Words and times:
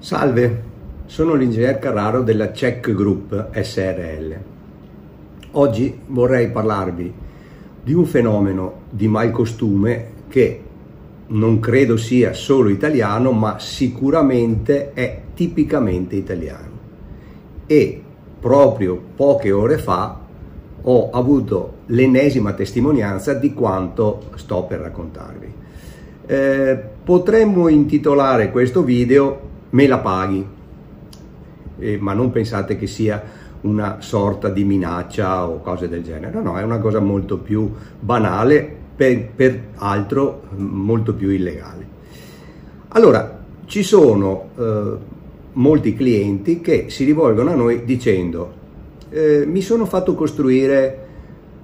Salve, 0.00 0.62
sono 1.04 1.34
l'ingegner 1.34 1.78
Carraro 1.78 2.22
della 2.22 2.52
Check 2.52 2.94
Group 2.94 3.50
SRL. 3.52 4.34
Oggi 5.50 6.00
vorrei 6.06 6.48
parlarvi 6.50 7.12
di 7.84 7.92
un 7.92 8.06
fenomeno 8.06 8.84
di 8.88 9.06
malcostume 9.08 10.06
che 10.28 10.62
non 11.26 11.60
credo 11.60 11.98
sia 11.98 12.32
solo 12.32 12.70
italiano, 12.70 13.32
ma 13.32 13.58
sicuramente 13.58 14.94
è 14.94 15.20
tipicamente 15.34 16.16
italiano. 16.16 16.78
E 17.66 18.02
proprio 18.40 18.98
poche 19.14 19.52
ore 19.52 19.76
fa 19.76 20.18
ho 20.80 21.10
avuto 21.10 21.74
l'ennesima 21.88 22.54
testimonianza 22.54 23.34
di 23.34 23.52
quanto 23.52 24.30
sto 24.36 24.64
per 24.64 24.80
raccontarvi. 24.80 25.54
Eh, 26.24 26.82
potremmo 27.04 27.68
intitolare 27.68 28.50
questo 28.50 28.82
video 28.82 29.48
me 29.70 29.86
la 29.86 29.98
paghi, 29.98 30.46
eh, 31.78 31.98
ma 31.98 32.12
non 32.12 32.30
pensate 32.30 32.76
che 32.76 32.86
sia 32.86 33.22
una 33.62 33.96
sorta 34.00 34.48
di 34.48 34.64
minaccia 34.64 35.46
o 35.46 35.60
cose 35.60 35.88
del 35.88 36.02
genere, 36.02 36.40
no, 36.40 36.58
è 36.58 36.62
una 36.62 36.78
cosa 36.78 37.00
molto 37.00 37.38
più 37.38 37.72
banale, 37.98 38.78
per, 39.00 39.28
per 39.34 39.62
altro 39.76 40.42
molto 40.56 41.14
più 41.14 41.30
illegale. 41.30 41.88
Allora, 42.88 43.38
ci 43.64 43.82
sono 43.82 44.50
eh, 44.58 44.96
molti 45.52 45.94
clienti 45.94 46.60
che 46.60 46.86
si 46.90 47.04
rivolgono 47.04 47.50
a 47.50 47.54
noi 47.54 47.84
dicendo 47.84 48.52
eh, 49.08 49.44
mi 49.46 49.62
sono 49.62 49.86
fatto 49.86 50.14
costruire 50.14 51.06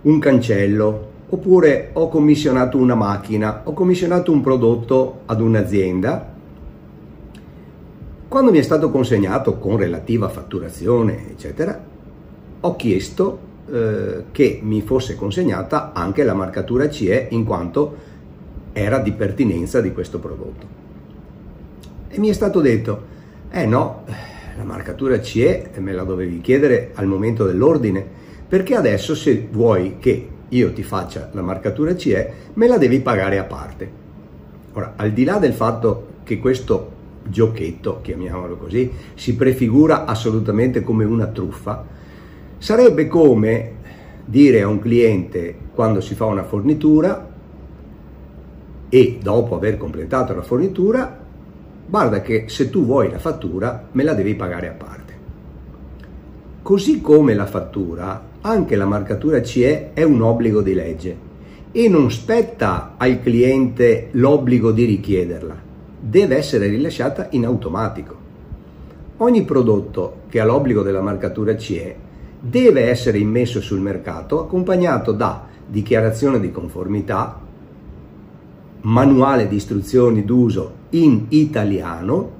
un 0.02 0.18
cancello 0.18 1.10
oppure 1.28 1.90
ho 1.92 2.08
commissionato 2.08 2.78
una 2.78 2.94
macchina, 2.94 3.62
ho 3.64 3.72
commissionato 3.74 4.32
un 4.32 4.40
prodotto 4.40 5.20
ad 5.26 5.40
un'azienda 5.40 6.35
quando 8.28 8.50
mi 8.50 8.58
è 8.58 8.62
stato 8.62 8.90
consegnato 8.90 9.56
con 9.58 9.76
relativa 9.76 10.28
fatturazione, 10.28 11.30
eccetera, 11.30 11.80
ho 12.60 12.76
chiesto 12.76 13.38
eh, 13.70 14.24
che 14.32 14.60
mi 14.62 14.82
fosse 14.82 15.14
consegnata 15.14 15.92
anche 15.92 16.24
la 16.24 16.34
marcatura 16.34 16.90
CE 16.90 17.28
in 17.30 17.44
quanto 17.44 18.14
era 18.72 18.98
di 18.98 19.12
pertinenza 19.12 19.80
di 19.80 19.92
questo 19.92 20.18
prodotto. 20.18 20.66
E 22.08 22.18
mi 22.18 22.28
è 22.28 22.32
stato 22.32 22.60
detto, 22.60 23.14
eh 23.50 23.64
no, 23.64 24.04
la 24.56 24.64
marcatura 24.64 25.20
CE 25.20 25.70
me 25.78 25.92
la 25.92 26.02
dovevi 26.02 26.40
chiedere 26.40 26.90
al 26.94 27.06
momento 27.06 27.44
dell'ordine, 27.44 28.04
perché 28.48 28.74
adesso 28.74 29.14
se 29.14 29.48
vuoi 29.50 29.98
che 29.98 30.28
io 30.48 30.72
ti 30.72 30.82
faccia 30.82 31.30
la 31.32 31.42
marcatura 31.42 31.94
CE, 31.94 32.32
me 32.54 32.66
la 32.66 32.76
devi 32.76 33.00
pagare 33.00 33.38
a 33.38 33.44
parte. 33.44 34.04
Ora, 34.72 34.94
al 34.96 35.12
di 35.12 35.24
là 35.24 35.38
del 35.38 35.52
fatto 35.52 36.06
che 36.24 36.38
questo 36.38 36.94
giochetto, 37.28 38.00
chiamiamolo 38.02 38.56
così, 38.56 38.90
si 39.14 39.34
prefigura 39.34 40.04
assolutamente 40.04 40.82
come 40.82 41.04
una 41.04 41.26
truffa, 41.26 41.84
sarebbe 42.58 43.06
come 43.06 43.74
dire 44.24 44.62
a 44.62 44.68
un 44.68 44.80
cliente 44.80 45.54
quando 45.72 46.00
si 46.00 46.14
fa 46.14 46.24
una 46.24 46.44
fornitura 46.44 47.34
e 48.88 49.18
dopo 49.22 49.54
aver 49.54 49.76
completato 49.76 50.34
la 50.34 50.42
fornitura, 50.42 51.24
guarda 51.86 52.20
che 52.20 52.44
se 52.48 52.70
tu 52.70 52.84
vuoi 52.84 53.10
la 53.10 53.18
fattura 53.18 53.88
me 53.92 54.02
la 54.02 54.14
devi 54.14 54.34
pagare 54.34 54.68
a 54.68 54.72
parte. 54.72 55.14
Così 56.62 57.00
come 57.00 57.34
la 57.34 57.46
fattura, 57.46 58.28
anche 58.40 58.74
la 58.74 58.86
marcatura 58.86 59.42
CE 59.42 59.92
è 59.92 60.02
un 60.02 60.20
obbligo 60.22 60.62
di 60.62 60.74
legge 60.74 61.16
e 61.70 61.88
non 61.88 62.10
spetta 62.10 62.94
al 62.96 63.20
cliente 63.20 64.08
l'obbligo 64.12 64.72
di 64.72 64.84
richiederla 64.84 65.64
deve 65.98 66.36
essere 66.36 66.68
rilasciata 66.68 67.28
in 67.30 67.44
automatico. 67.44 68.24
Ogni 69.18 69.44
prodotto 69.44 70.22
che 70.28 70.40
ha 70.40 70.44
l'obbligo 70.44 70.82
della 70.82 71.00
marcatura 71.00 71.56
CE 71.56 71.96
deve 72.38 72.88
essere 72.88 73.18
immesso 73.18 73.60
sul 73.60 73.80
mercato 73.80 74.40
accompagnato 74.40 75.12
da 75.12 75.46
dichiarazione 75.66 76.38
di 76.38 76.50
conformità, 76.50 77.40
manuale 78.82 79.48
di 79.48 79.56
istruzioni 79.56 80.24
d'uso 80.24 80.72
in 80.90 81.24
italiano 81.30 82.34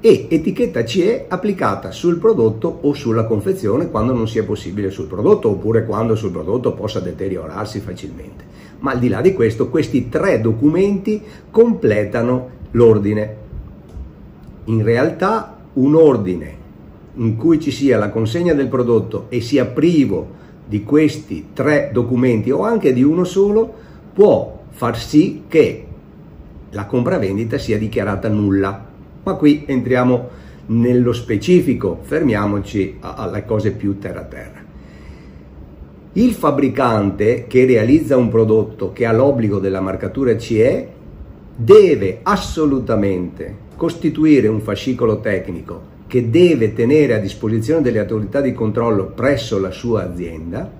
e 0.00 0.26
etichetta 0.28 0.84
CE 0.84 1.26
applicata 1.28 1.90
sul 1.90 2.18
prodotto 2.18 2.78
o 2.82 2.92
sulla 2.92 3.24
confezione 3.24 3.88
quando 3.88 4.12
non 4.12 4.28
sia 4.28 4.44
possibile 4.44 4.90
sul 4.90 5.06
prodotto 5.06 5.48
oppure 5.48 5.84
quando 5.84 6.14
sul 6.14 6.30
prodotto 6.30 6.72
possa 6.74 7.00
deteriorarsi 7.00 7.80
facilmente. 7.80 8.44
Ma 8.80 8.92
al 8.92 8.98
di 8.98 9.08
là 9.08 9.20
di 9.20 9.32
questo, 9.32 9.68
questi 9.68 10.08
tre 10.08 10.40
documenti 10.40 11.20
completano 11.50 12.56
l'ordine. 12.72 13.36
In 14.64 14.82
realtà 14.82 15.56
un 15.74 15.94
ordine 15.94 16.56
in 17.14 17.36
cui 17.36 17.60
ci 17.60 17.70
sia 17.70 17.98
la 17.98 18.10
consegna 18.10 18.54
del 18.54 18.68
prodotto 18.68 19.26
e 19.28 19.40
sia 19.40 19.66
privo 19.66 20.36
di 20.66 20.84
questi 20.84 21.48
tre 21.52 21.90
documenti 21.92 22.50
o 22.50 22.62
anche 22.62 22.92
di 22.92 23.02
uno 23.02 23.24
solo 23.24 23.72
può 24.12 24.62
far 24.70 24.98
sì 24.98 25.44
che 25.48 25.86
la 26.70 26.86
compravendita 26.86 27.58
sia 27.58 27.78
dichiarata 27.78 28.28
nulla. 28.28 28.86
Ma 29.22 29.34
qui 29.34 29.64
entriamo 29.66 30.28
nello 30.66 31.12
specifico, 31.12 31.98
fermiamoci 32.02 32.98
alle 33.00 33.44
cose 33.44 33.72
più 33.72 33.98
terra 33.98 34.22
terra. 34.22 34.66
Il 36.12 36.32
fabbricante 36.32 37.46
che 37.46 37.64
realizza 37.64 38.16
un 38.16 38.28
prodotto 38.28 38.92
che 38.92 39.06
ha 39.06 39.12
l'obbligo 39.12 39.58
della 39.58 39.80
marcatura 39.80 40.36
CE 40.36 40.88
deve 41.60 42.20
assolutamente 42.22 43.66
costituire 43.74 44.46
un 44.46 44.60
fascicolo 44.60 45.18
tecnico 45.18 45.96
che 46.06 46.30
deve 46.30 46.72
tenere 46.72 47.14
a 47.14 47.18
disposizione 47.18 47.82
delle 47.82 47.98
autorità 47.98 48.40
di 48.40 48.52
controllo 48.52 49.06
presso 49.06 49.58
la 49.58 49.72
sua 49.72 50.04
azienda 50.04 50.70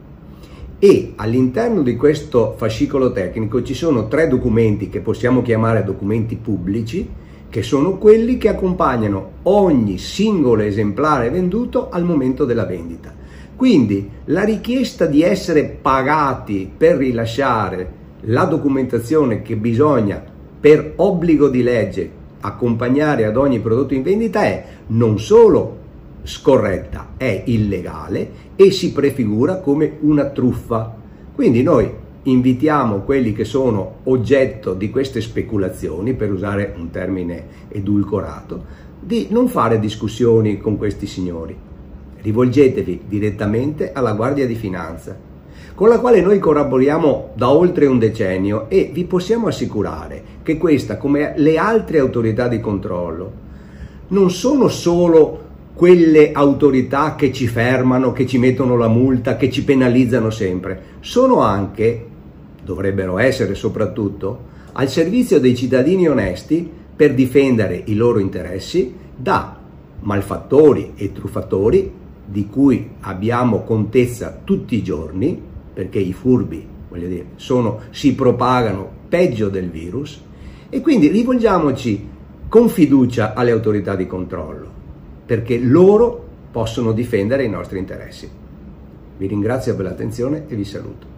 e 0.79 1.15
all'interno 1.17 1.83
di 1.83 1.97
questo 1.97 2.55
fascicolo 2.57 3.11
tecnico 3.11 3.61
ci 3.65 3.75
sono 3.75 4.07
tre 4.07 4.29
documenti 4.29 4.89
che 4.89 5.01
possiamo 5.01 5.43
chiamare 5.43 5.83
documenti 5.83 6.37
pubblici 6.37 7.11
che 7.51 7.63
sono 7.65 7.99
quelli 7.99 8.39
che 8.39 8.49
accompagnano 8.49 9.31
ogni 9.43 9.99
singolo 9.99 10.63
esemplare 10.63 11.29
venduto 11.31 11.89
al 11.89 12.05
momento 12.05 12.45
della 12.45 12.67
vendita. 12.67 13.13
Quindi 13.57 14.09
la 14.27 14.45
richiesta 14.45 15.07
di 15.07 15.23
essere 15.23 15.65
pagati 15.65 16.71
per 16.77 16.99
rilasciare 16.99 17.97
la 18.27 18.45
documentazione 18.45 19.43
che 19.43 19.57
bisogna 19.57 20.37
per 20.61 20.95
obbligo 20.97 21.49
di 21.49 21.63
legge 21.63 22.11
accompagnare 22.41 23.25
ad 23.25 23.37
ogni 23.37 23.61
prodotto 23.61 23.95
in 23.95 24.03
vendita 24.03 24.43
è 24.43 24.65
non 24.89 25.19
solo 25.19 25.77
scorretta, 26.23 27.15
è 27.17 27.43
illegale 27.47 28.31
e 28.57 28.71
si 28.71 28.93
prefigura 28.93 29.59
come 29.59 29.97
una 30.01 30.27
truffa. 30.27 30.95
Quindi 31.35 31.63
noi 31.63 31.91
invitiamo 32.25 33.01
quelli 33.01 33.33
che 33.33 33.45
sono 33.45 33.99
oggetto 34.05 34.75
di 34.75 34.91
queste 34.91 35.21
speculazioni, 35.21 36.15
per 36.15 36.33
usare 36.33 36.75
un 36.77 36.91
termine 36.91 37.45
edulcorato, 37.69 38.87
di 39.01 39.29
non 39.31 39.49
fare 39.49 39.79
discussioni 39.79 40.59
con 40.59 40.77
questi 40.77 41.07
signori. 41.07 41.57
Rivolgetevi 42.21 43.03
direttamente 43.07 43.93
alla 43.93 44.13
Guardia 44.13 44.47
di 44.47 44.57
Finanza 44.57 45.28
con 45.79 45.89
la 45.89 46.01
quale 46.01 46.21
noi 46.21 46.41
collaboriamo 46.41 47.35
da 47.35 47.51
oltre 47.53 47.87
un 47.87 48.01
decennio 48.01 48.69
e 48.69 48.91
vi 48.93 49.05
possiamo 49.05 49.47
assicurare 49.47 50.21
che 50.43 50.59
questa, 50.59 50.97
come 50.97 51.35
le 51.37 51.57
altre 51.57 52.01
autorità 52.01 52.49
di 52.49 52.59
controllo, 52.59 53.33
non 54.09 54.29
sono 54.33 54.67
solo 54.67 55.45
quelle 55.75 56.33
autorità 56.33 57.15
che 57.15 57.33
ci 57.33 57.47
fermano, 57.47 58.11
che 58.11 58.27
ci 58.27 58.39
mettono 58.39 58.77
la 58.77 58.89
multa, 58.89 59.37
che 59.37 59.53
ci 59.53 59.63
penalizzano 59.63 60.31
sempre, 60.31 60.83
sono 60.99 61.43
anche, 61.43 62.07
dovrebbero 62.61 63.19
essere 63.19 63.55
soprattutto, 63.55 64.47
al 64.73 64.89
servizio 64.89 65.39
dei 65.39 65.55
cittadini 65.55 66.09
onesti 66.09 66.69
per 66.97 67.15
difendere 67.15 67.83
i 67.85 67.95
loro 67.95 68.19
interessi 68.19 68.93
da 69.15 69.57
malfattori 70.01 70.95
e 70.97 71.13
truffatori 71.13 71.93
di 72.25 72.49
cui 72.49 72.91
abbiamo 73.03 73.63
contezza 73.63 74.41
tutti 74.43 74.75
i 74.75 74.83
giorni 74.83 75.49
perché 75.79 76.01
i 76.01 76.13
furbi 76.13 76.67
dire, 76.91 77.27
sono, 77.37 77.83
si 77.91 78.17
propagano 78.17 78.91
peggio 79.09 79.49
del 79.49 79.71
virus 79.71 80.21
e 80.69 80.81
quindi 80.81 81.07
rivolgiamoci 81.07 82.09
con 82.49 82.69
fiducia 82.69 83.33
alle 83.33 83.53
autorità 83.53 83.95
di 83.95 84.05
controllo 84.09 84.69
perché 85.25 85.57
loro 85.57 86.27
possono 86.51 86.91
difendere 86.91 87.45
i 87.45 87.49
nostri 87.49 87.79
interessi. 87.79 88.29
Vi 89.19 89.27
ringrazio 89.29 89.77
per 89.77 89.85
l'attenzione 89.85 90.47
e 90.49 90.57
vi 90.57 90.65
saluto. 90.65 91.18